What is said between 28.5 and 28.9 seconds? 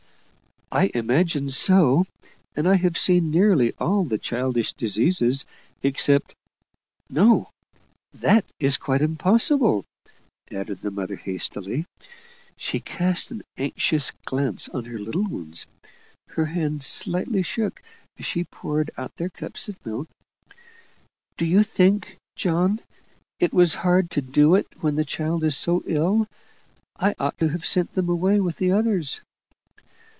the